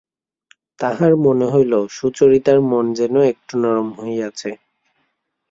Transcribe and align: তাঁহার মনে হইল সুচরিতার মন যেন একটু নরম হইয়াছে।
তাঁহার 0.79 1.13
মনে 1.25 1.47
হইল 1.53 1.73
সুচরিতার 1.89 2.59
মন 2.69 2.85
যেন 2.93 3.15
একটু 3.31 3.53
নরম 3.63 3.89
হইয়াছে। 3.99 4.49